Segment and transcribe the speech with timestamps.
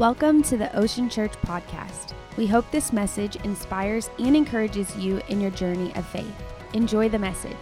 [0.00, 2.14] Welcome to the Ocean Church podcast.
[2.38, 6.32] We hope this message inspires and encourages you in your journey of faith.
[6.72, 7.54] Enjoy the message.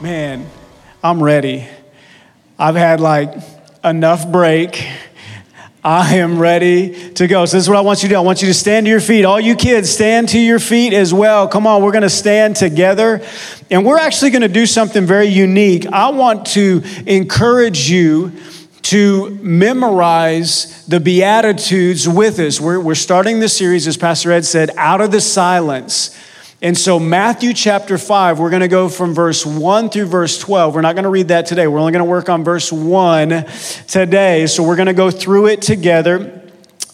[0.00, 0.48] Man,
[1.04, 1.68] I'm ready.
[2.58, 3.34] I've had like
[3.84, 4.88] enough break.
[5.84, 7.44] I am ready to go.
[7.44, 8.18] So, this is what I want you to do.
[8.18, 9.24] I want you to stand to your feet.
[9.24, 11.46] All you kids, stand to your feet as well.
[11.46, 13.24] Come on, we're going to stand together.
[13.70, 15.86] And we're actually going to do something very unique.
[15.86, 18.32] I want to encourage you
[18.82, 22.60] to memorize the Beatitudes with us.
[22.60, 26.18] We're, we're starting this series, as Pastor Ed said, out of the silence.
[26.60, 30.74] And so, Matthew chapter 5, we're going to go from verse 1 through verse 12.
[30.74, 31.68] We're not going to read that today.
[31.68, 33.44] We're only going to work on verse 1
[33.86, 34.44] today.
[34.48, 36.42] So, we're going to go through it together.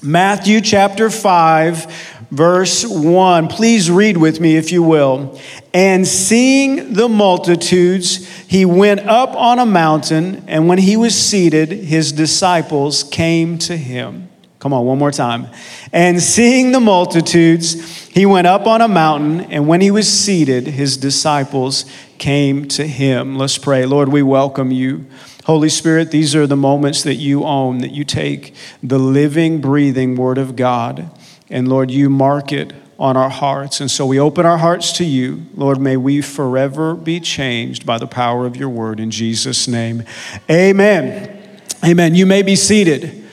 [0.02, 3.48] Matthew chapter 5, verse 1.
[3.48, 5.40] Please read with me, if you will.
[5.73, 11.71] And seeing the multitudes, he went up on a mountain, and when he was seated,
[11.73, 14.28] his disciples came to him.
[14.65, 15.48] Come on, one more time.
[15.93, 20.66] And seeing the multitudes, he went up on a mountain, and when he was seated,
[20.66, 21.84] his disciples
[22.16, 23.37] came to him.
[23.37, 23.84] Let's pray.
[23.84, 25.04] Lord, we welcome you.
[25.45, 30.16] Holy Spirit, these are the moments that you own, that you take the living, breathing
[30.16, 31.10] Word of God,
[31.51, 33.82] and Lord, you mark it on our hearts.
[33.82, 35.45] And so we open our hearts to you.
[35.54, 38.99] Lord, may we forever be changed by the power of your Word.
[38.99, 40.04] In Jesus' name,
[40.49, 41.60] amen.
[41.84, 42.15] Amen.
[42.15, 43.24] You may be seated.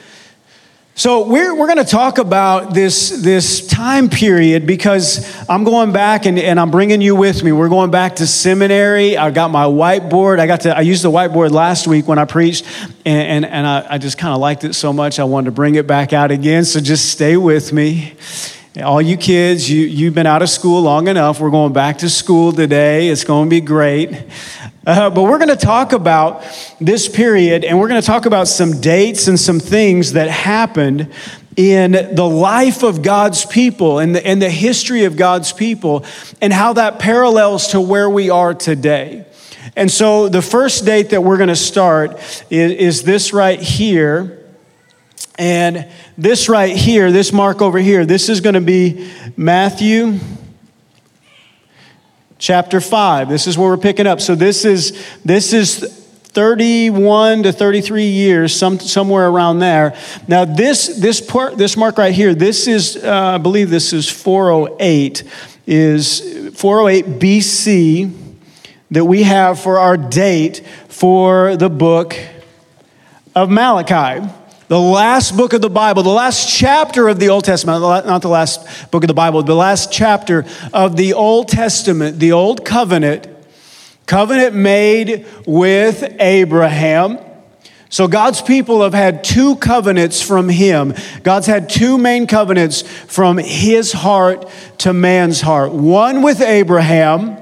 [1.02, 6.28] So we're, we're going to talk about this, this time period because I'm going back
[6.28, 7.52] and, and I'm bringing you with me.
[7.52, 9.18] We're going back to seminary.
[9.18, 10.38] I got my whiteboard.
[10.38, 12.68] I got to, I used the whiteboard last week when I preached
[13.04, 15.18] and, and, and I, I just kind of liked it so much.
[15.18, 16.66] I wanted to bring it back out again.
[16.66, 18.14] So just stay with me.
[18.80, 21.42] All you kids, you, you've been out of school long enough.
[21.42, 23.10] We're going back to school today.
[23.10, 24.24] It's going to be great.
[24.88, 26.46] Uh, but we're going to talk about
[26.80, 31.12] this period and we're going to talk about some dates and some things that happened
[31.58, 36.06] in the life of God's people and the, and the history of God's people
[36.40, 39.26] and how that parallels to where we are today.
[39.76, 42.18] And so the first date that we're going to start
[42.50, 44.41] is, is this right here.
[45.38, 45.88] And
[46.18, 50.20] this right here, this mark over here, this is going to be Matthew
[52.38, 53.30] chapter 5.
[53.30, 54.22] This is where we're picking up.
[54.22, 56.00] So this is this is
[56.34, 59.98] 31 to 33 years, some, somewhere around there.
[60.30, 64.10] Now, this, this, part, this mark right here, this is, uh, I believe this is
[64.10, 65.24] 408,
[65.68, 68.38] is 408 BC
[68.92, 72.18] that we have for our date for the book
[73.36, 74.26] of Malachi
[74.72, 78.30] the last book of the Bible, the last chapter of the Old Testament, not the
[78.30, 83.28] last book of the Bible, the last chapter of the Old Testament, the Old Covenant,
[84.06, 87.20] covenant made with Abraham.
[87.90, 90.94] So God's people have had two covenants from Him.
[91.22, 97.38] God's had two main covenants from His heart to man's heart one with Abraham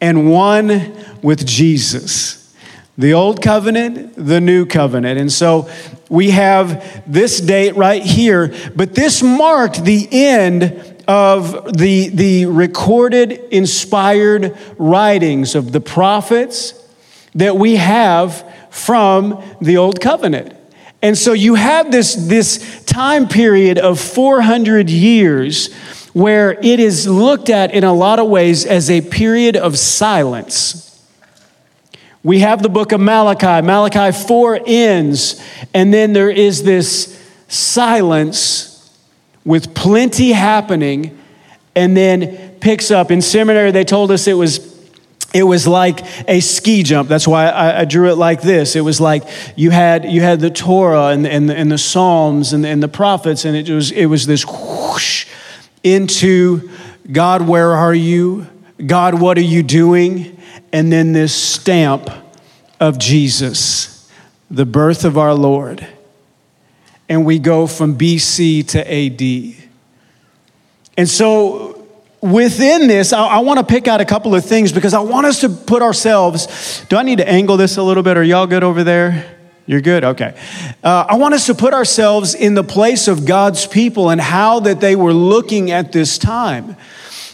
[0.00, 2.45] and one with Jesus
[2.98, 5.20] the old covenant, the new covenant.
[5.20, 5.68] And so
[6.08, 13.32] we have this date right here, but this marked the end of the, the recorded,
[13.50, 16.74] inspired writings of the prophets
[17.34, 20.54] that we have from the old covenant.
[21.02, 25.72] And so you have this, this time period of 400 years
[26.14, 30.85] where it is looked at in a lot of ways as a period of silence
[32.26, 33.64] we have the book of Malachi.
[33.64, 35.40] Malachi 4 ends,
[35.72, 38.92] and then there is this silence
[39.44, 41.16] with plenty happening,
[41.76, 43.12] and then picks up.
[43.12, 44.74] In seminary, they told us it was
[45.32, 47.08] it was like a ski jump.
[47.08, 48.74] That's why I, I, drew it like this.
[48.74, 49.22] It was like
[49.54, 53.44] you had, you had the Torah and, and, and the Psalms and, and the prophets,
[53.44, 55.26] and it was, it was this whoosh
[55.84, 56.70] into
[57.12, 58.46] God, where are you?
[58.84, 60.36] God, what are you doing?
[60.72, 62.10] and then this stamp
[62.80, 64.10] of Jesus,
[64.50, 65.86] the birth of our Lord.
[67.08, 69.70] And we go from BC to AD.
[70.98, 71.86] And so
[72.20, 75.26] within this, I, I want to pick out a couple of things because I want
[75.26, 76.84] us to put ourselves.
[76.88, 78.16] Do I need to angle this a little bit?
[78.16, 79.34] Are y'all good over there?
[79.66, 80.04] You're good?
[80.04, 80.38] Okay.
[80.82, 84.60] Uh, I want us to put ourselves in the place of God's people and how
[84.60, 86.76] that they were looking at this time.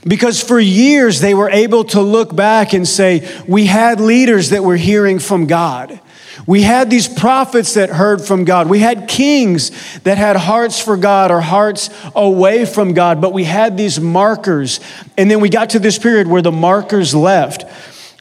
[0.05, 4.65] Because for years they were able to look back and say, we had leaders that
[4.65, 6.01] were hearing from God.
[6.47, 8.69] We had these prophets that heard from God.
[8.69, 9.71] We had kings
[10.01, 14.81] that had hearts for God or hearts away from God, but we had these markers.
[15.17, 17.65] And then we got to this period where the markers left.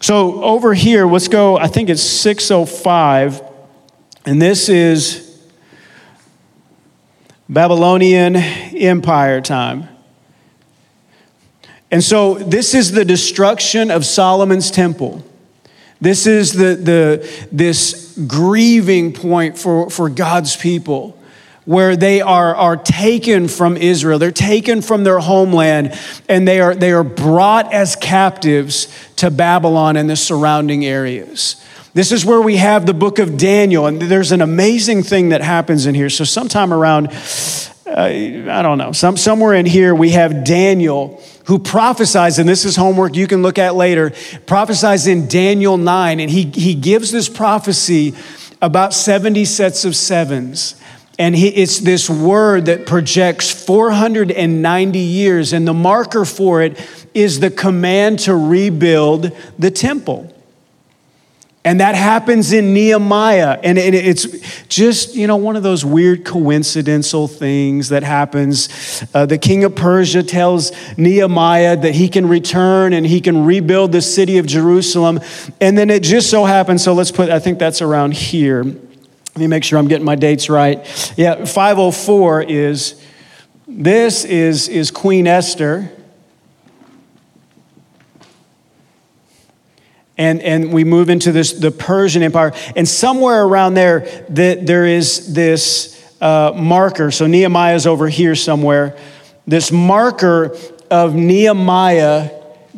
[0.03, 3.41] So over here, let's go, I think it's 605,
[4.25, 5.39] and this is
[7.47, 9.87] Babylonian Empire time.
[11.91, 15.23] And so this is the destruction of Solomon's temple.
[15.99, 21.17] This is the, the, this grieving point for, for God's people
[21.65, 24.17] where they are, are taken from Israel.
[24.17, 25.97] They're taken from their homeland
[26.27, 31.63] and they are, they are brought as captives to Babylon and the surrounding areas.
[31.93, 35.41] This is where we have the book of Daniel, and there's an amazing thing that
[35.41, 36.09] happens in here.
[36.09, 37.11] So, sometime around,
[37.91, 42.65] uh, I don't know, some, somewhere in here, we have Daniel who prophesies, and this
[42.65, 44.13] is homework you can look at later,
[44.45, 48.13] prophesies in Daniel 9, and he, he gives this prophecy
[48.61, 50.75] about 70 sets of sevens.
[51.19, 56.79] And he, it's this word that projects 490 years, and the marker for it
[57.13, 60.30] is the command to rebuild the temple.
[61.63, 63.59] And that happens in Nehemiah.
[63.63, 64.25] And it's
[64.67, 69.03] just, you know, one of those weird coincidental things that happens.
[69.13, 73.91] Uh, the king of Persia tells Nehemiah that he can return and he can rebuild
[73.91, 75.19] the city of Jerusalem.
[75.59, 78.63] And then it just so happens, so let's put, I think that's around here.
[78.63, 80.79] Let me make sure I'm getting my dates right.
[81.15, 82.99] Yeah, 504 is
[83.67, 85.91] this is, is Queen Esther.
[90.17, 92.53] And, and we move into this the Persian Empire.
[92.75, 97.11] And somewhere around there, that there is this uh, marker.
[97.11, 98.97] So Nehemiah is over here somewhere.
[99.47, 100.55] This marker
[100.91, 102.31] of Nehemiah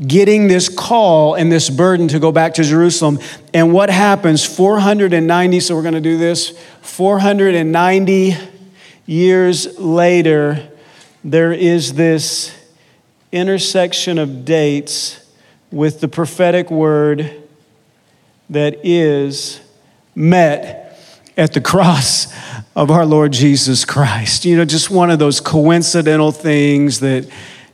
[0.08, 3.20] getting this call and this burden to go back to Jerusalem.
[3.54, 8.36] And what happens 490, so we're going to do this 490
[9.06, 10.70] years later,
[11.24, 12.56] there is this
[13.32, 15.23] intersection of dates
[15.74, 17.44] with the prophetic word
[18.48, 19.60] that is
[20.14, 21.00] met
[21.36, 22.32] at the cross
[22.76, 24.46] of our Lord Jesus Christ.
[24.46, 27.28] You know, just one of those coincidental things that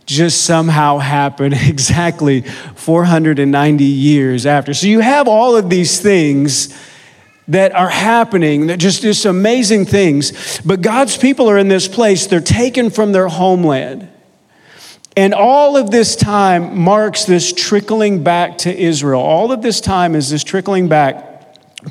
[0.05, 4.73] just somehow happened exactly 490 years after.
[4.73, 6.73] So you have all of these things
[7.49, 10.61] that are happening, that just just amazing things.
[10.61, 14.07] But God's people are in this place, they're taken from their homeland.
[15.19, 19.19] And all of this time marks this trickling back to Israel.
[19.19, 21.28] All of this time is this trickling back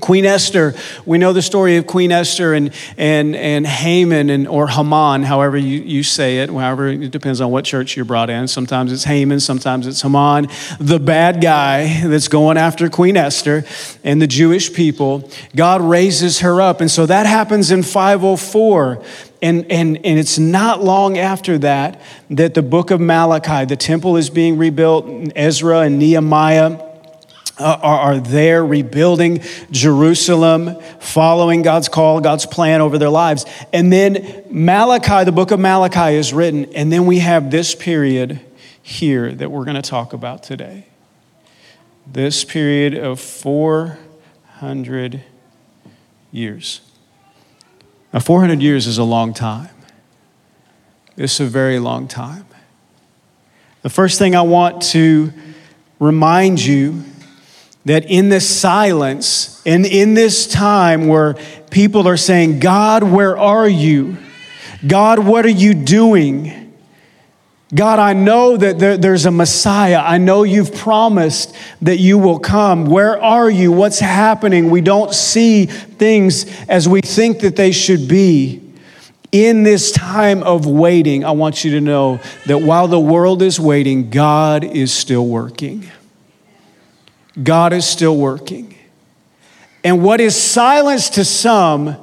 [0.01, 0.75] Queen Esther,
[1.07, 5.57] we know the story of Queen Esther and, and, and Haman and, or Haman, however
[5.57, 8.47] you, you say it, however, it depends on what church you're brought in.
[8.49, 10.49] Sometimes it's Haman, sometimes it's Haman,
[10.79, 13.65] the bad guy that's going after Queen Esther
[14.05, 15.31] and the Jewish people.
[15.57, 16.83] God raises her up.
[16.83, 19.03] And so that happens in 504.
[19.41, 24.19] And, and, and it's not long after that that the book of Malachi, the temple
[24.19, 26.88] is being rebuilt, Ezra and Nehemiah
[27.59, 33.45] Uh, are, are there rebuilding Jerusalem, following God's call, God's plan over their lives.
[33.73, 38.41] And then Malachi, the book of Malachi is written, and then we have this period
[38.81, 40.87] here that we're going to talk about today.
[42.07, 45.25] This period of 400
[46.31, 46.81] years.
[48.13, 49.71] Now, 400 years is a long time.
[51.17, 52.47] It's a very long time.
[53.83, 55.33] The first thing I want to
[55.99, 57.05] remind you
[57.89, 61.37] that in this silence and in this time where
[61.71, 64.19] people are saying, God, where are you?
[64.87, 66.75] God, what are you doing?
[67.75, 70.03] God, I know that there, there's a Messiah.
[70.05, 72.85] I know you've promised that you will come.
[72.85, 73.73] Where are you?
[73.73, 74.69] What's happening?
[74.69, 78.63] We don't see things as we think that they should be.
[79.33, 83.59] In this time of waiting, I want you to know that while the world is
[83.59, 85.91] waiting, God is still working.
[87.43, 88.75] God is still working.
[89.85, 91.97] And what is silence to some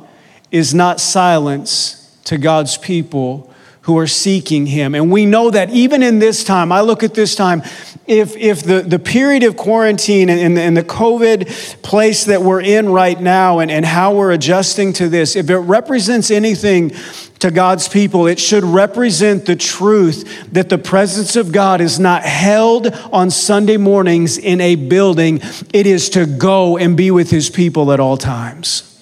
[0.51, 3.53] is not silence to God's people
[3.85, 4.95] who are seeking Him.
[4.95, 7.61] And we know that even in this time, I look at this time,
[8.07, 12.89] if, if the, the period of quarantine and, and the COVID place that we're in
[12.89, 16.93] right now and, and how we're adjusting to this, if it represents anything
[17.37, 22.23] to God's people, it should represent the truth that the presence of God is not
[22.23, 25.41] held on Sunday mornings in a building,
[25.73, 28.99] it is to go and be with His people at all times.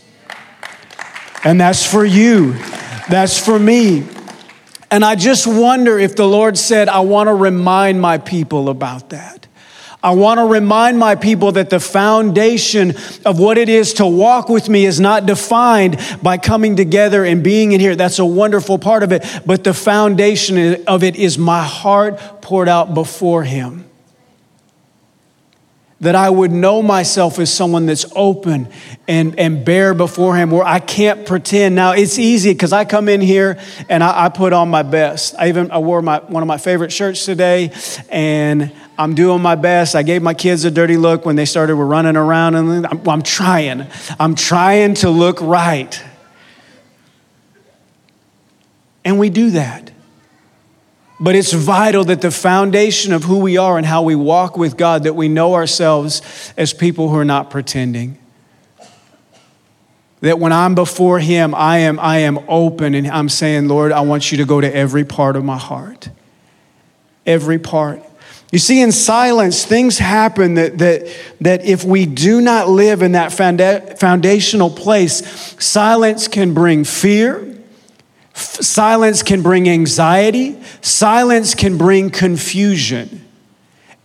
[1.45, 2.51] And that's for you,
[3.09, 4.05] that's for me.
[4.93, 9.09] And I just wonder if the Lord said, I want to remind my people about
[9.09, 9.47] that.
[10.03, 12.91] I want to remind my people that the foundation
[13.25, 17.43] of what it is to walk with me is not defined by coming together and
[17.43, 17.95] being in here.
[17.95, 19.25] That's a wonderful part of it.
[19.47, 23.85] But the foundation of it is my heart poured out before Him.
[26.03, 28.67] That I would know myself as someone that's open
[29.07, 31.75] and, and bare before Him, where I can't pretend.
[31.75, 33.57] Now, it's easy because I come in here
[33.87, 35.33] and I, I, put on my best.
[35.39, 37.71] I even I wore my, one of my favorite shirts today,
[38.09, 39.95] and I'm doing my best.
[39.95, 43.07] I gave my kids a dirty look when they started were running around, and I'm,
[43.07, 43.87] I'm trying.
[44.19, 46.03] I'm trying to look right.
[49.05, 49.92] And we do that.
[51.23, 54.75] But it's vital that the foundation of who we are and how we walk with
[54.75, 56.21] God, that we know ourselves
[56.57, 58.17] as people who are not pretending.
[60.19, 64.01] That when I'm before Him, I am, I am open and I'm saying, Lord, I
[64.01, 66.09] want you to go to every part of my heart.
[67.25, 68.03] Every part.
[68.51, 71.07] You see, in silence, things happen that, that,
[71.39, 77.52] that if we do not live in that foundational place, silence can bring fear
[78.33, 83.23] Silence can bring anxiety, silence can bring confusion.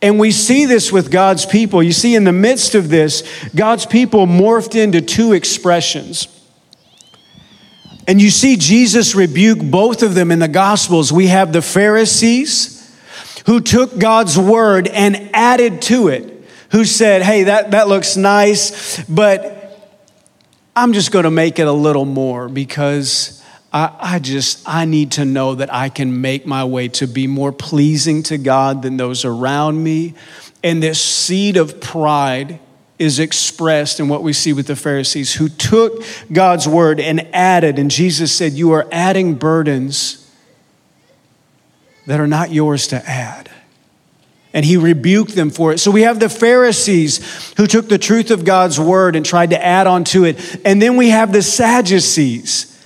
[0.01, 1.83] And we see this with God's people.
[1.83, 6.29] You see, in the midst of this, God's people morphed into two expressions.
[8.07, 11.13] And you see Jesus rebuke both of them in the Gospels.
[11.13, 12.77] We have the Pharisees
[13.47, 19.03] who took God's word and added to it, who said, Hey, that, that looks nice,
[19.07, 19.57] but
[20.77, 23.38] I'm just going to make it a little more because
[23.73, 27.27] I, I, just, I need to know that I can make my way to be
[27.27, 30.15] more pleasing to God than those around me.
[30.63, 32.61] And this seed of pride
[32.99, 37.79] is expressed in what we see with the Pharisees who took God's word and added.
[37.79, 40.29] And Jesus said, You are adding burdens
[42.07, 43.51] that are not yours to add.
[44.55, 45.79] And he rebuked them for it.
[45.79, 49.63] So we have the Pharisees who took the truth of God's word and tried to
[49.63, 50.63] add on to it.
[50.65, 52.78] And then we have the Sadducees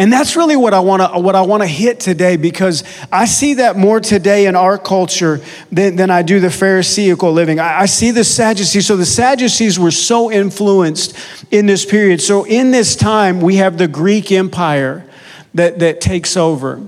[0.00, 3.26] and that's really what I want to what I want to hit today because I
[3.26, 7.60] see that more today in our culture than, than I do the Pharisaical living.
[7.60, 8.86] I, I see the Sadducees.
[8.86, 11.14] So the Sadducees were so influenced
[11.50, 12.22] in this period.
[12.22, 15.04] So in this time, we have the Greek Empire
[15.52, 16.80] that, that takes over.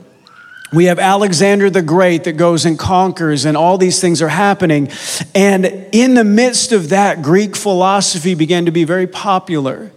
[0.73, 4.89] We have Alexander the Great that goes and conquers, and all these things are happening.
[5.35, 9.93] And in the midst of that, Greek philosophy began to be very popular.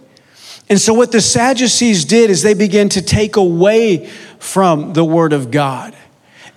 [0.68, 4.06] And so, what the Sadducees did is they began to take away
[4.38, 5.96] from the Word of God.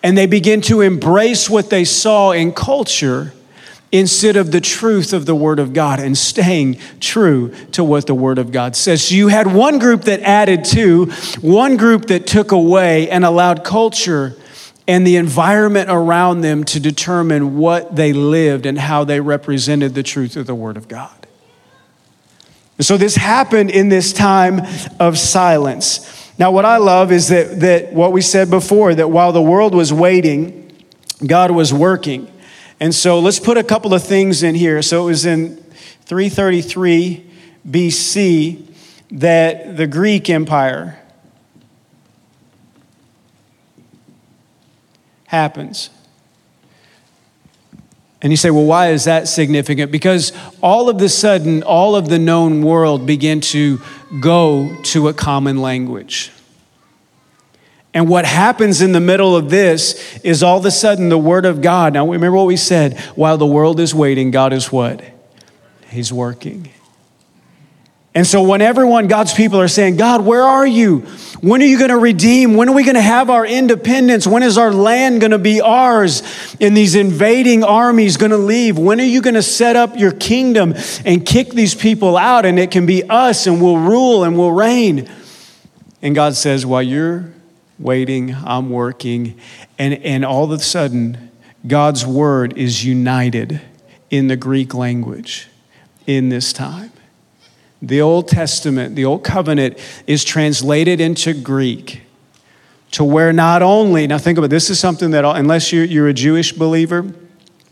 [0.02, 3.34] And they began to embrace what they saw in culture
[3.92, 8.16] instead of the truth of the Word of God and staying true to what the
[8.16, 9.04] Word of God says.
[9.04, 11.06] So, you had one group that added to,
[11.42, 14.36] one group that took away and allowed culture
[14.88, 20.02] and the environment around them to determine what they lived and how they represented the
[20.02, 21.19] truth of the Word of God.
[22.80, 24.62] And so this happened in this time
[25.02, 26.32] of silence.
[26.40, 29.76] Now, what I love is that, that what we said before, that while the world
[29.76, 30.72] was waiting,
[31.28, 32.32] God was working.
[32.80, 34.82] And so let's put a couple of things in here.
[34.82, 35.58] So it was in
[36.06, 37.30] 333
[37.68, 38.74] BC
[39.12, 40.98] that the Greek Empire
[45.28, 45.90] happens.
[48.22, 49.92] And you say, well, why is that significant?
[49.92, 53.80] Because all of the sudden, all of the known world began to
[54.20, 56.32] go to a common language.
[57.94, 61.46] And what happens in the middle of this is all of a sudden the Word
[61.46, 61.94] of God.
[61.94, 65.02] Now, remember what we said while the world is waiting, God is what?
[65.90, 66.70] He's working.
[68.16, 71.02] And so, when everyone, God's people, are saying, God, where are you?
[71.42, 72.56] When are you going to redeem?
[72.56, 74.26] When are we going to have our independence?
[74.26, 76.24] When is our land going to be ours?
[76.60, 78.80] And these invading armies going to leave?
[78.80, 80.74] When are you going to set up your kingdom
[81.06, 84.52] and kick these people out and it can be us and we'll rule and we'll
[84.52, 85.10] reign?
[86.02, 87.32] And God says, while you're
[87.78, 89.40] waiting, I'm working.
[89.78, 91.32] And, and all of a sudden,
[91.66, 93.62] God's word is united
[94.10, 95.48] in the Greek language
[96.08, 96.92] in this time.
[97.82, 102.02] The Old Testament, the Old Covenant, is translated into Greek
[102.92, 106.08] to where not only, now think about it, this is something that, unless you're, you're
[106.08, 107.14] a Jewish believer,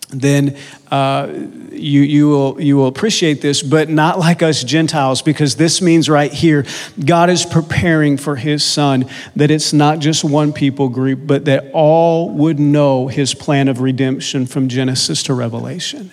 [0.10, 0.56] then
[0.90, 1.28] uh,
[1.72, 6.08] you, you, will, you will appreciate this, but not like us Gentiles, because this means
[6.08, 6.66] right here,
[7.04, 11.72] God is preparing for his son that it's not just one people group, but that
[11.74, 16.12] all would know his plan of redemption from Genesis to Revelation.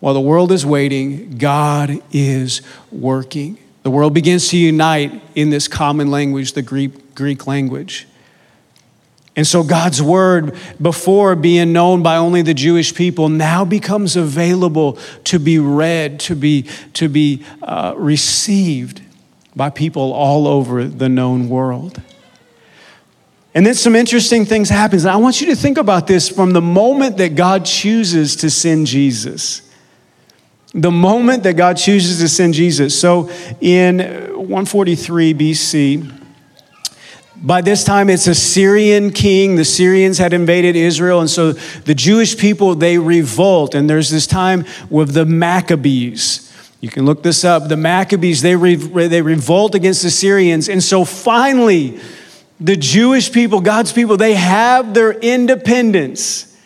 [0.00, 2.62] While the world is waiting, God is
[2.92, 3.58] working.
[3.82, 8.06] The world begins to unite in this common language, the Greek, Greek language.
[9.34, 14.98] And so God's word, before being known by only the Jewish people, now becomes available
[15.24, 19.00] to be read, to be, to be uh, received
[19.54, 22.02] by people all over the known world.
[23.54, 25.06] And then some interesting things happen.
[25.06, 28.86] I want you to think about this from the moment that God chooses to send
[28.86, 29.67] Jesus.
[30.80, 32.98] The moment that God chooses to send Jesus.
[32.98, 33.30] So
[33.60, 36.18] in uh, 143 BC,
[37.36, 39.56] by this time, it's a Syrian king.
[39.56, 43.74] The Syrians had invaded Israel, and so the Jewish people they revolt.
[43.74, 46.44] And there's this time with the Maccabees.
[46.80, 47.68] You can look this up.
[47.68, 52.00] The Maccabees they re- they revolt against the Syrians, and so finally,
[52.60, 56.56] the Jewish people, God's people, they have their independence.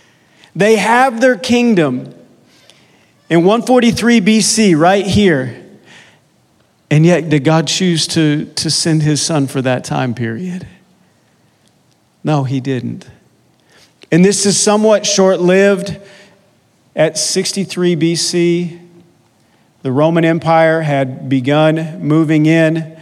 [0.55, 2.15] They have their kingdom.
[3.33, 5.65] In 143 BC, right here.
[6.91, 10.67] And yet, did God choose to, to send his son for that time period?
[12.23, 13.09] No, he didn't.
[14.11, 15.99] And this is somewhat short lived.
[16.95, 18.79] At 63 BC,
[19.81, 23.01] the Roman Empire had begun moving in.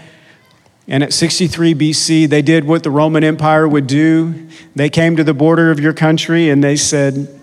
[0.87, 4.49] And at 63 BC, they did what the Roman Empire would do.
[4.77, 7.37] They came to the border of your country and they said,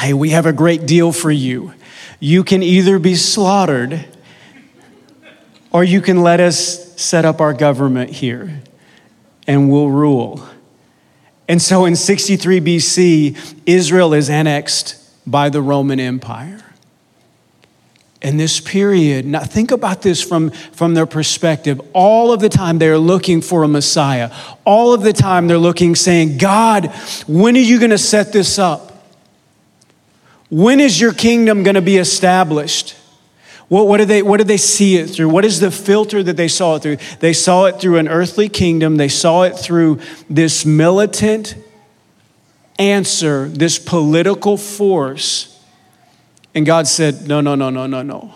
[0.00, 1.72] Hey, we have a great deal for you.
[2.24, 4.02] You can either be slaughtered
[5.70, 8.62] or you can let us set up our government here
[9.46, 10.42] and we'll rule.
[11.48, 16.64] And so in 63 BC, Israel is annexed by the Roman Empire.
[18.22, 21.78] In this period, now think about this from, from their perspective.
[21.92, 24.34] All of the time they're looking for a Messiah.
[24.64, 26.86] All of the time they're looking, saying, God,
[27.28, 28.93] when are you going to set this up?
[30.50, 32.96] When is your kingdom going to be established?
[33.68, 35.30] What, what, did they, what did they see it through?
[35.30, 36.98] What is the filter that they saw it through?
[37.20, 41.56] They saw it through an earthly kingdom, they saw it through this militant
[42.78, 45.50] answer, this political force.
[46.54, 48.34] And God said, No, no, no, no, no, no.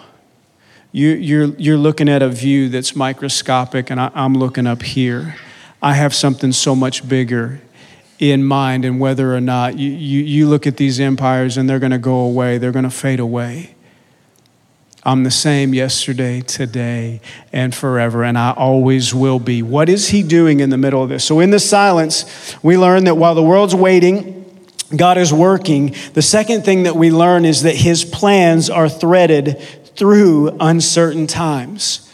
[0.90, 5.36] You, you're, you're looking at a view that's microscopic, and I, I'm looking up here.
[5.82, 7.60] I have something so much bigger
[8.18, 11.78] in mind, and whether or not you, you, you look at these empires and they're
[11.78, 13.74] going to go away, they're going to fade away.
[15.04, 17.20] I'm the same yesterday, today,
[17.52, 19.62] and forever, and I always will be.
[19.62, 21.24] What is he doing in the middle of this?
[21.24, 24.44] So, in the silence, we learn that while the world's waiting,
[24.94, 25.94] God is working.
[26.14, 29.60] The second thing that we learn is that his plans are threaded
[29.96, 32.07] through uncertain times.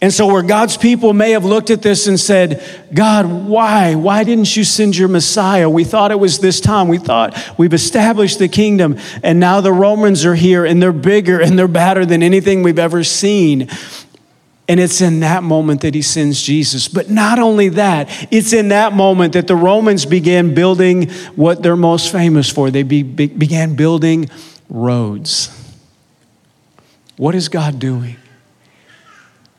[0.00, 3.94] And so, where God's people may have looked at this and said, God, why?
[3.94, 5.70] Why didn't you send your Messiah?
[5.70, 6.88] We thought it was this time.
[6.88, 11.40] We thought we've established the kingdom, and now the Romans are here, and they're bigger
[11.40, 13.68] and they're badder than anything we've ever seen.
[14.68, 16.88] And it's in that moment that he sends Jesus.
[16.88, 21.76] But not only that, it's in that moment that the Romans began building what they're
[21.76, 22.70] most famous for.
[22.70, 24.28] They be, be, began building
[24.68, 25.50] roads.
[27.16, 28.16] What is God doing?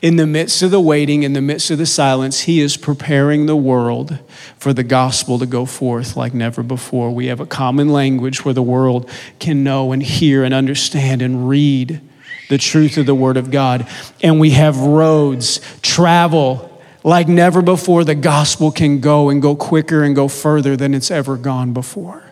[0.00, 3.46] In the midst of the waiting, in the midst of the silence, He is preparing
[3.46, 4.18] the world
[4.56, 7.10] for the gospel to go forth like never before.
[7.10, 11.48] We have a common language where the world can know and hear and understand and
[11.48, 12.00] read
[12.48, 13.88] the truth of the Word of God.
[14.22, 18.04] And we have roads, travel like never before.
[18.04, 22.24] The gospel can go and go quicker and go further than it's ever gone before.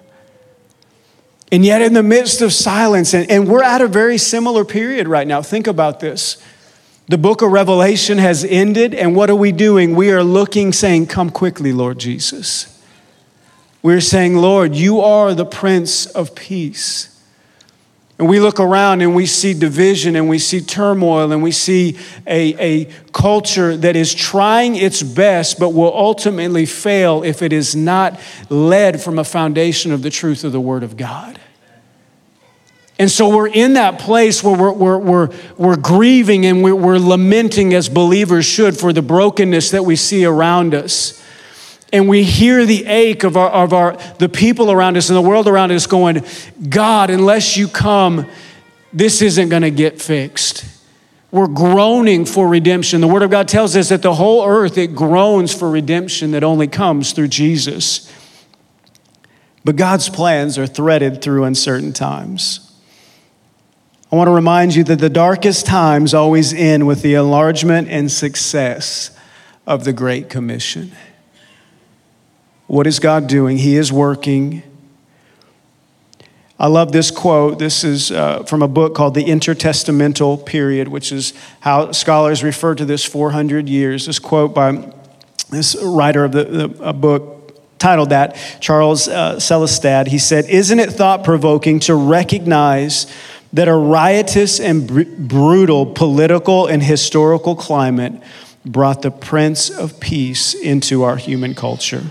[1.52, 5.06] And yet, in the midst of silence, and, and we're at a very similar period
[5.06, 5.42] right now.
[5.42, 6.42] Think about this.
[7.08, 9.94] The book of Revelation has ended, and what are we doing?
[9.94, 12.72] We are looking, saying, Come quickly, Lord Jesus.
[13.80, 17.12] We're saying, Lord, you are the Prince of Peace.
[18.18, 21.98] And we look around and we see division and we see turmoil and we see
[22.26, 27.76] a, a culture that is trying its best but will ultimately fail if it is
[27.76, 31.38] not led from a foundation of the truth of the Word of God.
[32.98, 36.98] And so we're in that place where we're, we're, we're, we're grieving and we're, we're
[36.98, 41.22] lamenting as believers should for the brokenness that we see around us.
[41.92, 45.22] And we hear the ache of, our, of our, the people around us and the
[45.22, 46.24] world around us going,
[46.68, 48.28] God, unless you come,
[48.92, 50.64] this isn't going to get fixed.
[51.30, 53.02] We're groaning for redemption.
[53.02, 56.42] The Word of God tells us that the whole earth, it groans for redemption that
[56.42, 58.10] only comes through Jesus.
[59.64, 62.65] But God's plans are threaded through uncertain times.
[64.16, 68.10] I want to remind you that the darkest times always end with the enlargement and
[68.10, 69.10] success
[69.66, 70.92] of the Great Commission.
[72.66, 73.58] What is God doing?
[73.58, 74.62] He is working.
[76.58, 77.58] I love this quote.
[77.58, 82.74] This is uh, from a book called The Intertestamental Period, which is how scholars refer
[82.74, 84.06] to this 400 years.
[84.06, 84.94] This quote by
[85.50, 87.36] this writer of the, the a book
[87.78, 90.06] titled that, Charles uh, Selestad.
[90.06, 93.06] He said, Isn't it thought provoking to recognize
[93.56, 98.12] that a riotous and br- brutal political and historical climate
[98.66, 102.04] brought the Prince of Peace into our human culture.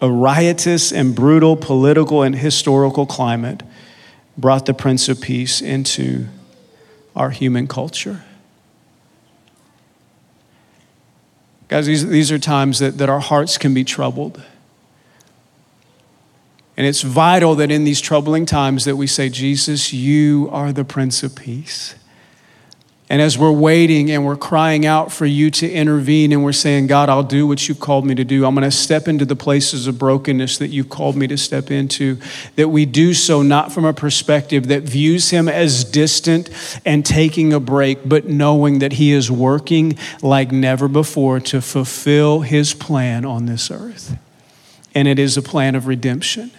[0.00, 3.62] A riotous and brutal political and historical climate
[4.36, 6.26] brought the Prince of Peace into
[7.14, 8.24] our human culture.
[11.68, 14.42] Guys, these, these are times that, that our hearts can be troubled.
[16.80, 20.82] And it's vital that in these troubling times that we say, Jesus, you are the
[20.82, 21.94] Prince of Peace.
[23.10, 26.86] And as we're waiting and we're crying out for you to intervene and we're saying,
[26.86, 28.46] God, I'll do what you've called me to do.
[28.46, 31.70] I'm going to step into the places of brokenness that you've called me to step
[31.70, 32.16] into,
[32.56, 36.48] that we do so not from a perspective that views him as distant
[36.86, 42.40] and taking a break, but knowing that he is working like never before to fulfill
[42.40, 44.16] his plan on this earth.
[44.94, 46.52] And it is a plan of redemption.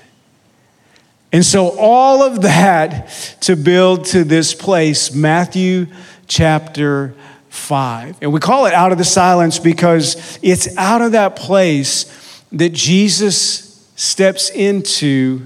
[1.33, 3.09] And so, all of that
[3.41, 5.87] to build to this place, Matthew
[6.27, 7.13] chapter
[7.49, 8.17] 5.
[8.21, 12.73] And we call it out of the silence because it's out of that place that
[12.73, 15.45] Jesus steps into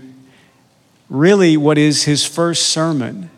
[1.09, 3.29] really what is his first sermon.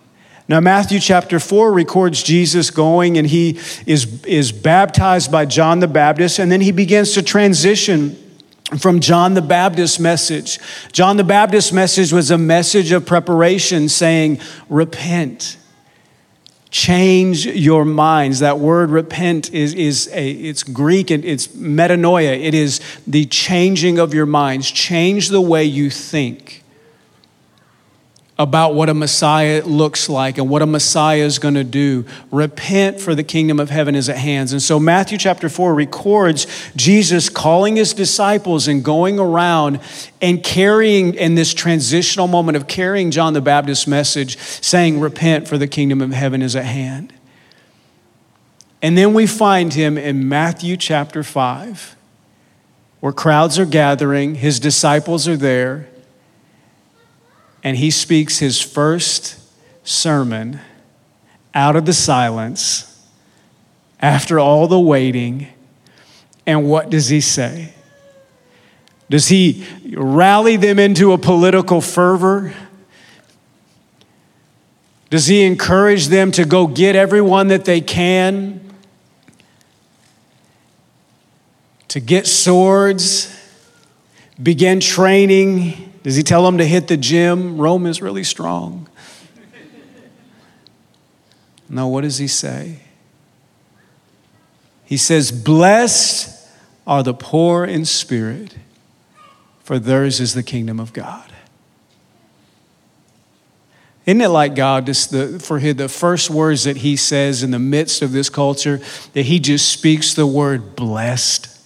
[0.49, 5.87] Now, Matthew chapter 4 records Jesus going and he is, is baptized by John the
[5.87, 8.17] Baptist, and then he begins to transition
[8.79, 10.59] from John the Baptist's message.
[10.91, 15.57] John the Baptist's message was a message of preparation saying, Repent.
[16.69, 18.39] Change your minds.
[18.39, 22.37] That word repent is, is a it's greek and it's metanoia.
[22.37, 24.69] It is the changing of your minds.
[24.69, 26.65] Change the way you think
[28.39, 32.05] about what a Messiah looks like and what a Messiah is going to do.
[32.31, 34.51] Repent, for the kingdom of heaven is at hand.
[34.51, 36.45] And so, Matthew chapter 4 records
[36.75, 39.79] Jesus calling his disciples and going around
[40.21, 45.57] and carrying, in this transitional moment of carrying John the Baptist's message, saying, Repent, for
[45.57, 47.13] the kingdom of heaven is at hand.
[48.83, 51.95] And then we find him in Matthew chapter 5,
[52.99, 55.87] where crowds are gathering, his disciples are there
[57.67, 59.37] and he speaks his first
[59.83, 60.61] sermon
[61.53, 63.05] out of the silence
[63.99, 65.49] after all the waiting.
[66.45, 67.73] And what does he say?
[69.09, 72.53] Does he rally them into a political fervor?
[75.09, 78.61] Does he encourage them to go get everyone that they can?
[81.89, 83.37] To get swords,
[84.41, 87.57] begin training does he tell them to hit the gym?
[87.57, 88.87] Rome is really strong.
[91.67, 92.79] No, what does he say?
[94.85, 96.49] He says, Blessed
[96.87, 98.55] are the poor in spirit,
[99.65, 101.29] for theirs is the kingdom of God.
[104.05, 107.51] Isn't it like God, just the, for his, the first words that he says in
[107.51, 108.79] the midst of this culture,
[109.11, 111.56] that he just speaks the word blessed?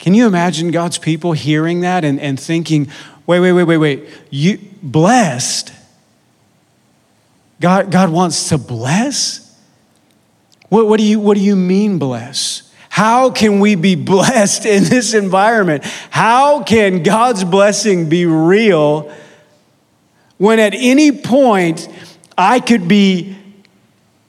[0.00, 2.90] Can you imagine God's people hearing that and, and thinking,
[3.26, 5.72] wait, wait, wait, wait, wait, you blessed?
[7.60, 9.46] God, God wants to bless?
[10.70, 12.72] What, what, do you, what do you mean bless?
[12.88, 15.84] How can we be blessed in this environment?
[16.08, 19.14] How can God's blessing be real
[20.38, 21.88] when at any point
[22.38, 23.36] I could be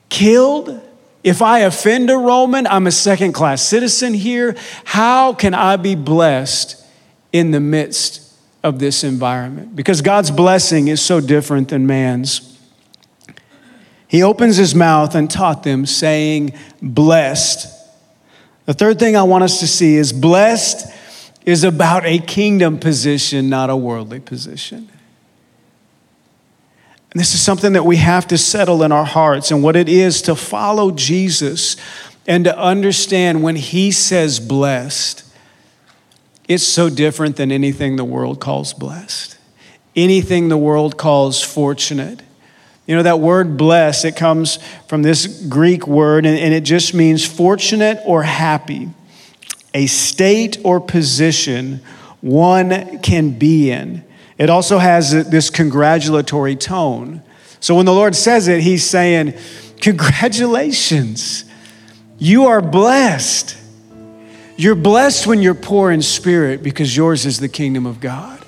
[0.10, 0.82] killed?
[1.24, 4.56] If I offend a Roman, I'm a second class citizen here.
[4.86, 6.84] How can I be blessed
[7.32, 9.76] in the midst of this environment?
[9.76, 12.48] Because God's blessing is so different than man's.
[14.08, 17.68] He opens his mouth and taught them, saying, Blessed.
[18.66, 20.92] The third thing I want us to see is blessed
[21.46, 24.90] is about a kingdom position, not a worldly position.
[27.12, 29.90] And this is something that we have to settle in our hearts and what it
[29.90, 31.76] is to follow Jesus
[32.26, 35.26] and to understand when he says blessed,
[36.48, 39.38] it's so different than anything the world calls blessed,
[39.96, 42.22] anything the world calls fortunate.
[42.86, 46.94] You know, that word blessed, it comes from this Greek word, and, and it just
[46.94, 48.90] means fortunate or happy,
[49.74, 51.82] a state or position
[52.22, 54.04] one can be in.
[54.42, 57.22] It also has this congratulatory tone.
[57.60, 59.36] So when the Lord says it, He's saying,
[59.82, 61.46] Congratulations,
[62.18, 63.56] you are blessed.
[64.58, 68.44] You're blessed when you're poor in spirit because yours is the kingdom of God.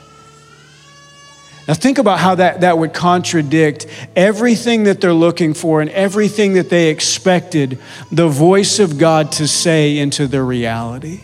[1.67, 6.53] Now, think about how that, that would contradict everything that they're looking for and everything
[6.53, 7.77] that they expected
[8.11, 11.19] the voice of God to say into their reality.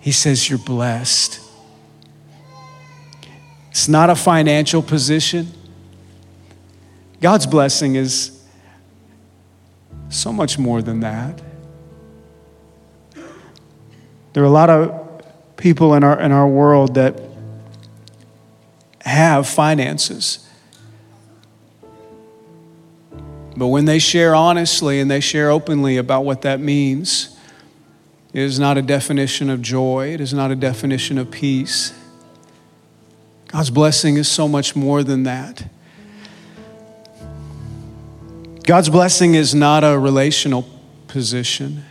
[0.00, 1.47] He says, You're blessed.
[3.78, 5.46] It's not a financial position.
[7.20, 8.44] God's blessing is
[10.08, 11.40] so much more than that.
[14.32, 15.22] There are a lot of
[15.56, 17.22] people in our, in our world that
[19.02, 20.44] have finances.
[23.56, 27.38] But when they share honestly and they share openly about what that means,
[28.32, 31.94] it is not a definition of joy, it is not a definition of peace.
[33.48, 35.66] God's blessing is so much more than that.
[38.64, 40.68] God's blessing is not a relational
[41.06, 41.84] position.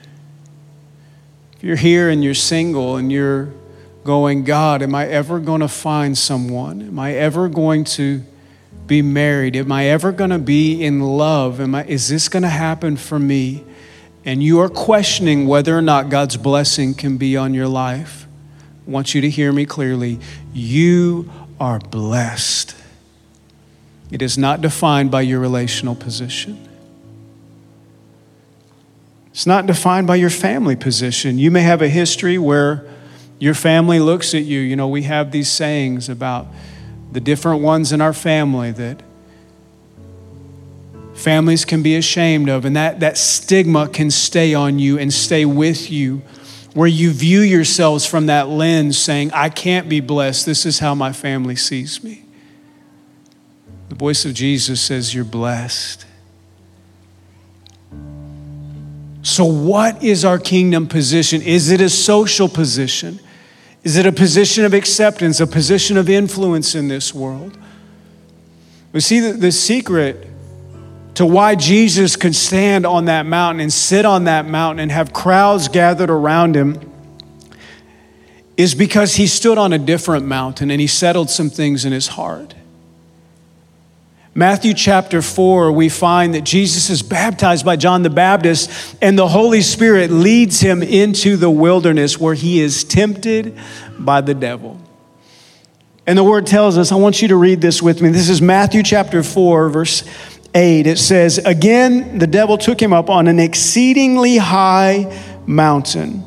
[1.56, 3.50] If you're here and you're single and you're
[4.04, 6.82] going, God, am I ever going to find someone?
[6.82, 8.24] Am I ever going to
[8.86, 9.56] be married?
[9.56, 11.60] Am I ever going to be in love?
[11.60, 13.63] Am I, is this going to happen for me?
[14.24, 18.28] And you are questioning whether or not God's blessing can be on your life.
[18.88, 20.20] I want you to hear me clearly.
[20.54, 22.76] You are blessed.
[24.12, 26.67] It is not defined by your relational position.
[29.32, 31.38] It's not defined by your family position.
[31.38, 32.88] You may have a history where
[33.39, 34.60] your family looks at you.
[34.60, 36.48] You know, we have these sayings about
[37.12, 39.02] the different ones in our family that
[41.13, 45.46] families can be ashamed of, and that, that stigma can stay on you and stay
[45.46, 46.22] with you,
[46.78, 50.46] where you view yourselves from that lens saying, I can't be blessed.
[50.46, 52.24] This is how my family sees me.
[53.90, 56.06] The voice of Jesus says, You're blessed.
[59.24, 61.42] So, what is our kingdom position?
[61.42, 63.20] Is it a social position?
[63.84, 67.58] Is it a position of acceptance, a position of influence in this world?
[68.92, 70.28] We see the, the secret
[71.17, 75.13] to why Jesus could stand on that mountain and sit on that mountain and have
[75.13, 76.80] crowds gathered around him
[78.56, 82.10] is because he stood on a different mountain and he settled some things in his
[82.10, 82.53] heart.
[84.36, 89.27] Matthew chapter 4, we find that Jesus is baptized by John the Baptist, and the
[89.27, 93.58] Holy Spirit leads him into the wilderness where he is tempted
[93.97, 94.80] by the devil.
[96.06, 98.10] And the word tells us, I want you to read this with me.
[98.10, 100.03] This is Matthew chapter 4, verse
[100.58, 100.88] 8.
[100.88, 105.15] It says, Again, the devil took him up on an exceedingly high
[105.46, 106.24] mountain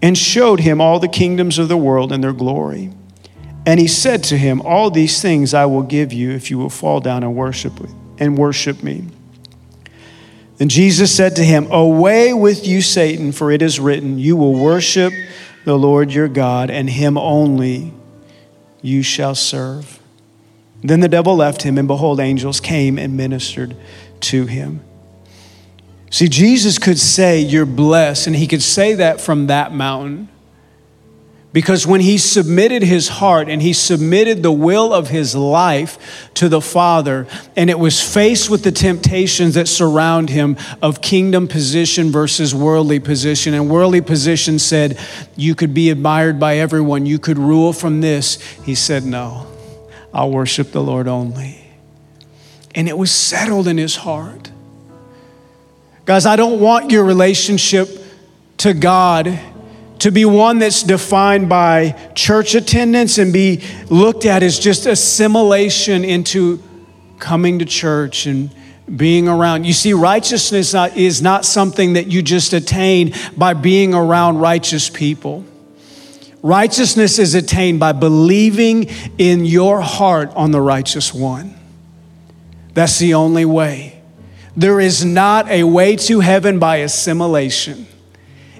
[0.00, 2.92] and showed him all the kingdoms of the world and their glory.
[3.66, 6.70] And he said to him, All these things I will give you if you will
[6.70, 7.72] fall down and worship
[8.18, 9.06] and worship me.
[10.60, 14.54] And Jesus said to him, Away with you, Satan, for it is written, You will
[14.54, 15.12] worship
[15.64, 17.92] the Lord your God, and him only
[18.80, 20.01] you shall serve.
[20.82, 23.76] Then the devil left him, and behold, angels came and ministered
[24.20, 24.80] to him.
[26.10, 30.28] See, Jesus could say, You're blessed, and he could say that from that mountain.
[31.52, 36.48] Because when he submitted his heart and he submitted the will of his life to
[36.48, 42.10] the Father, and it was faced with the temptations that surround him of kingdom position
[42.10, 44.98] versus worldly position, and worldly position said,
[45.36, 48.40] You could be admired by everyone, you could rule from this.
[48.64, 49.46] He said, No,
[50.12, 51.58] I'll worship the Lord only.
[52.74, 54.50] And it was settled in his heart.
[56.04, 57.88] Guys, I don't want your relationship
[58.58, 59.38] to God
[60.00, 66.04] to be one that's defined by church attendance and be looked at as just assimilation
[66.04, 66.60] into
[67.20, 68.50] coming to church and
[68.96, 69.64] being around.
[69.64, 75.44] You see, righteousness is not something that you just attain by being around righteous people.
[76.42, 81.54] Righteousness is attained by believing in your heart on the righteous one.
[82.74, 84.00] That's the only way.
[84.56, 87.86] There is not a way to heaven by assimilation.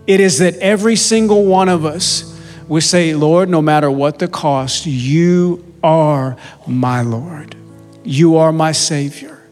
[0.07, 2.29] It is that every single one of us
[2.69, 7.57] would say, Lord, no matter what the cost, you are my Lord.
[8.05, 9.43] You are my Savior.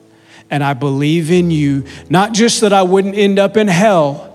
[0.48, 4.29] And I believe in you, not just that I wouldn't end up in hell,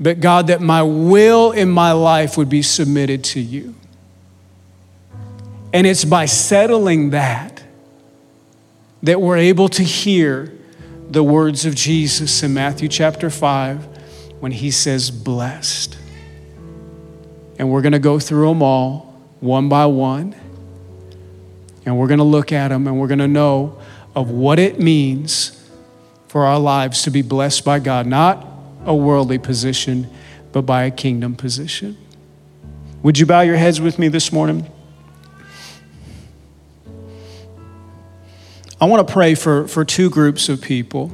[0.00, 3.74] but God, that my will in my life would be submitted to you.
[5.72, 7.62] And it's by settling that
[9.02, 10.52] that we're able to hear
[11.08, 13.86] the words of Jesus in Matthew chapter 5
[14.40, 15.96] when he says blessed.
[17.58, 20.34] And we're going to go through them all one by one.
[21.86, 23.78] And we're going to look at them and we're going to know
[24.14, 25.56] of what it means
[26.28, 28.49] for our lives to be blessed by God, not
[28.84, 30.08] a worldly position,
[30.52, 31.96] but by a kingdom position.
[33.02, 34.70] Would you bow your heads with me this morning?
[38.80, 41.12] I want to pray for, for two groups of people.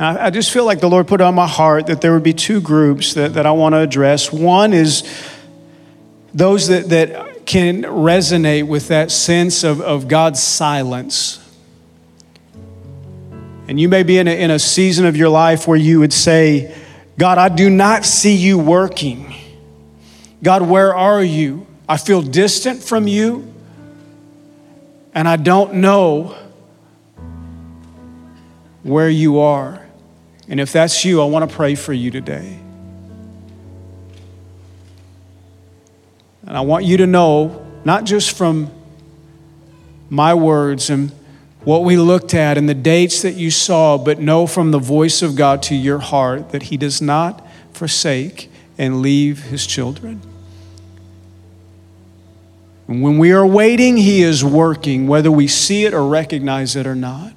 [0.00, 2.60] I just feel like the Lord put on my heart that there would be two
[2.60, 4.32] groups that, that I want to address.
[4.32, 5.02] One is
[6.32, 11.44] those that, that can resonate with that sense of, of God's silence.
[13.68, 16.12] And you may be in a, in a season of your life where you would
[16.12, 16.74] say,
[17.18, 19.34] God, I do not see you working.
[20.42, 21.66] God, where are you?
[21.88, 23.52] I feel distant from you.
[25.14, 26.36] and I don't know
[28.84, 29.84] where you are.
[30.48, 32.58] And if that's you, I want to pray for you today.
[36.46, 38.70] And I want you to know, not just from
[40.08, 41.10] my words and
[41.68, 45.20] what we looked at and the dates that you saw, but know from the voice
[45.20, 50.22] of God to your heart that He does not forsake and leave His children.
[52.86, 56.86] And when we are waiting, He is working, whether we see it or recognize it
[56.86, 57.34] or not.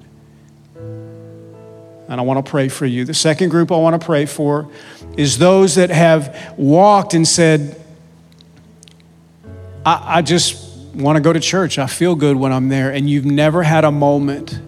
[0.76, 3.04] And I want to pray for you.
[3.04, 4.66] The second group I want to pray for
[5.14, 7.78] is those that have walked and said,
[9.84, 11.78] I, I just want to go to church.
[11.78, 12.90] I feel good when I'm there.
[12.90, 14.58] And you've never had a moment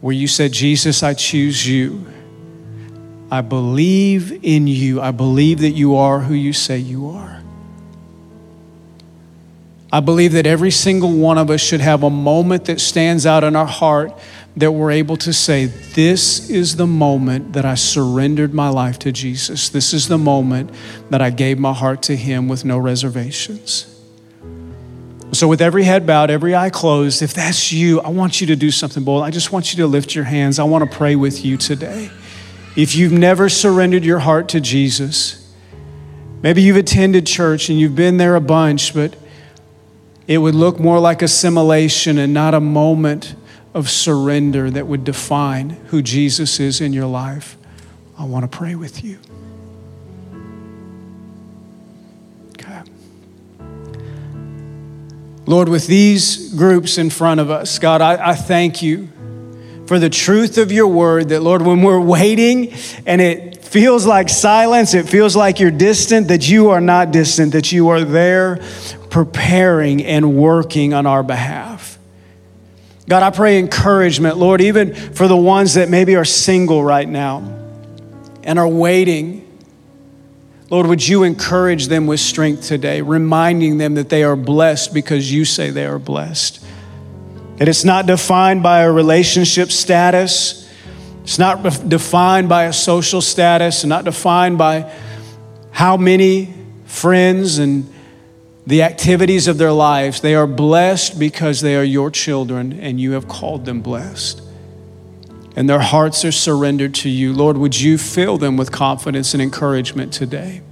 [0.00, 2.06] where you said, Jesus, I choose you.
[3.30, 5.00] I believe in you.
[5.00, 7.42] I believe that you are who you say you are.
[9.90, 13.44] I believe that every single one of us should have a moment that stands out
[13.44, 14.12] in our heart
[14.56, 19.12] that we're able to say, This is the moment that I surrendered my life to
[19.12, 19.68] Jesus.
[19.68, 20.70] This is the moment
[21.10, 23.93] that I gave my heart to Him with no reservations.
[25.32, 28.56] So, with every head bowed, every eye closed, if that's you, I want you to
[28.56, 29.24] do something bold.
[29.24, 30.58] I just want you to lift your hands.
[30.58, 32.10] I want to pray with you today.
[32.76, 35.52] If you've never surrendered your heart to Jesus,
[36.42, 39.16] maybe you've attended church and you've been there a bunch, but
[40.26, 43.34] it would look more like assimilation and not a moment
[43.74, 47.56] of surrender that would define who Jesus is in your life.
[48.16, 49.18] I want to pray with you.
[55.46, 59.08] Lord, with these groups in front of us, God, I, I thank you
[59.86, 62.72] for the truth of your word that, Lord, when we're waiting
[63.04, 67.52] and it feels like silence, it feels like you're distant, that you are not distant,
[67.52, 68.64] that you are there
[69.10, 71.98] preparing and working on our behalf.
[73.06, 77.40] God, I pray encouragement, Lord, even for the ones that maybe are single right now
[78.44, 79.53] and are waiting.
[80.70, 85.30] Lord, would you encourage them with strength today, reminding them that they are blessed because
[85.30, 86.64] you say they are blessed.
[87.56, 90.68] That it's not defined by a relationship status,
[91.22, 94.90] it's not defined by a social status, and not defined by
[95.70, 96.52] how many
[96.86, 97.92] friends and
[98.66, 100.20] the activities of their lives.
[100.20, 104.40] They are blessed because they are your children and you have called them blessed.
[105.56, 107.32] And their hearts are surrendered to you.
[107.32, 110.62] Lord, would you fill them with confidence and encouragement today?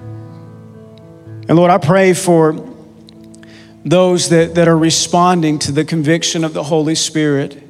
[0.00, 2.64] And Lord, I pray for
[3.84, 7.62] those that, that are responding to the conviction of the Holy Spirit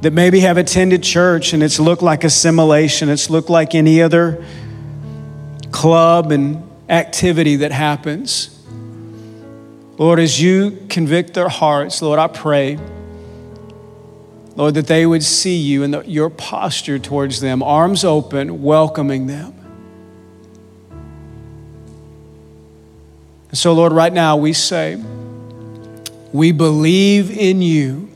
[0.00, 4.44] that maybe have attended church and it's looked like assimilation, it's looked like any other
[5.70, 8.56] club and activity that happens.
[9.98, 12.78] Lord, as you convict their hearts, Lord, I pray,
[14.60, 19.54] Lord, that they would see you and your posture towards them, arms open, welcoming them.
[23.48, 25.02] And so, Lord, right now we say,
[26.30, 28.10] we believe in you,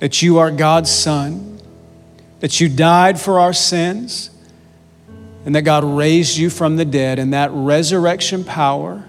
[0.00, 1.60] that you are God's Son,
[2.40, 4.30] that you died for our sins
[5.46, 9.04] and that God raised you from the dead, and that resurrection power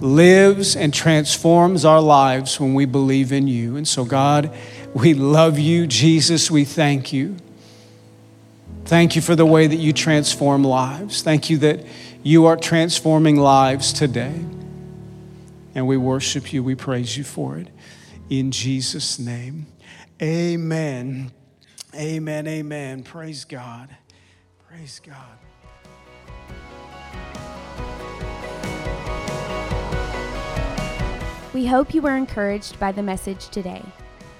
[0.00, 3.76] lives and transforms our lives when we believe in you.
[3.76, 4.54] And so, God,
[4.94, 5.86] we love you.
[5.86, 7.36] Jesus, we thank you.
[8.84, 11.22] Thank you for the way that you transform lives.
[11.22, 11.84] Thank you that
[12.22, 14.34] you are transforming lives today.
[15.74, 17.68] And we worship you, we praise you for it.
[18.30, 19.66] In Jesus' name,
[20.20, 21.32] amen.
[21.94, 23.02] Amen, amen.
[23.02, 23.88] Praise God.
[24.68, 25.47] Praise God.
[31.58, 33.82] We hope you were encouraged by the message today.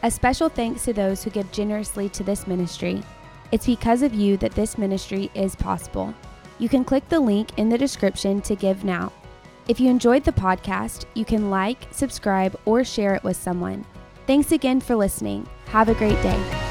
[0.04, 3.02] A special thanks to those who give generously to this ministry.
[3.50, 6.14] It's because of you that this ministry is possible.
[6.60, 9.12] You can click the link in the description to give now.
[9.66, 13.84] If you enjoyed the podcast, you can like, subscribe, or share it with someone.
[14.28, 15.44] Thanks again for listening.
[15.66, 16.67] Have a great day.